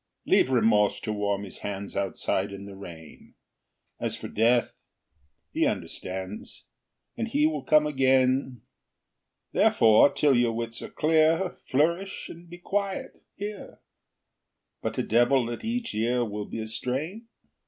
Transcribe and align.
Leave 0.25 0.49
Remorse 0.49 0.99
to 0.99 1.13
warm 1.13 1.43
his 1.43 1.59
hands 1.59 1.95
Outside 1.95 2.51
in 2.51 2.65
the 2.65 2.75
rain. 2.75 3.35
As 3.99 4.17
for 4.17 4.27
Death, 4.27 4.73
he 5.53 5.67
understands, 5.67 6.65
And 7.15 7.27
he 7.27 7.45
will 7.45 7.61
come 7.61 7.85
again. 7.85 8.61
Therefore, 9.51 10.11
till 10.11 10.35
your 10.35 10.53
wits 10.53 10.81
are 10.81 10.89
clear, 10.89 11.51
Flourish 11.69 12.29
and 12.29 12.49
be 12.49 12.57
quiet 12.57 13.11
here. 13.35 13.79
But 14.81 14.97
a 14.97 15.03
devil 15.03 15.51
at 15.51 15.63
each 15.63 15.93
ear 15.93 16.25
Will 16.25 16.45
be 16.45 16.59
a 16.63 16.67
strain? 16.67 17.27